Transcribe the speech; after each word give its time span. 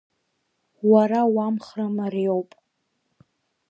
Уара 0.91 1.19
уамхра 1.33 1.87
мариоуп. 1.95 2.49